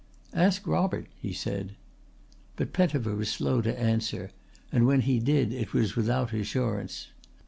[0.33, 1.75] "Ask Robert!" he said.
[2.55, 4.31] But Pettifer was slow to answer,
[4.71, 7.09] and when he did it was without assurance.